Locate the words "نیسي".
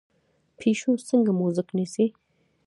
1.77-2.05